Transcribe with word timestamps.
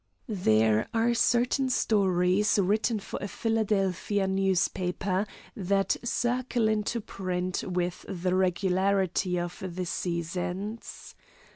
There 0.27 0.87
are 0.95 1.13
certain 1.13 1.69
stories 1.69 2.57
written 2.59 2.99
for 2.99 3.19
a 3.21 3.27
Philadelphia 3.27 4.25
newspaper 4.27 5.27
that 5.55 5.95
circle 6.03 6.67
into 6.67 7.01
print 7.01 7.63
with 7.63 8.03
the 8.09 8.33
regularity 8.33 9.39
of 9.39 9.61
the 9.63 9.85
seasons. 9.85 11.13